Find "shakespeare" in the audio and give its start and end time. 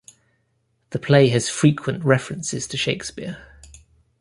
2.75-3.37